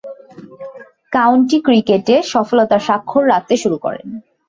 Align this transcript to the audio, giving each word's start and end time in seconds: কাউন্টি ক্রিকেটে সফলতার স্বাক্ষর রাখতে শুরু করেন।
কাউন্টি 1.11 1.57
ক্রিকেটে 1.65 2.15
সফলতার 2.33 2.81
স্বাক্ষর 2.87 3.23
রাখতে 3.27 3.55
শুরু 3.57 3.77
করেন। 3.77 4.07